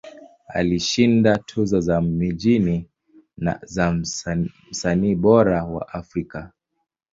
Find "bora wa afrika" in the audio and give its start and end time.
5.15-6.51